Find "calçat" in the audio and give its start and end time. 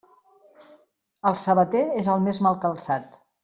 2.67-3.23